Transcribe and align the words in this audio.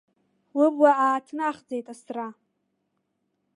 Лыбла 0.57 0.91
ааҭнахӡеит 1.05 1.87
асра. 1.93 2.27